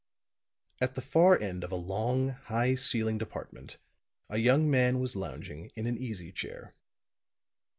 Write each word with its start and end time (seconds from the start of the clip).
At 0.81 0.95
the 0.95 1.01
far 1.03 1.39
end 1.39 1.63
of 1.63 1.71
a 1.71 1.75
long, 1.75 2.29
high 2.29 2.73
ceilinged 2.73 3.21
apartment 3.21 3.77
a 4.31 4.39
young 4.39 4.67
man 4.67 4.99
was 4.99 5.15
lounging 5.15 5.69
in 5.75 5.85
an 5.85 5.95
easy 5.95 6.31
chair. 6.31 6.73